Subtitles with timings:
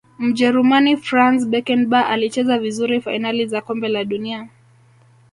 [0.19, 4.49] mjerumani franz beckenbauer alicheza vizuri fainali za kombe la dunia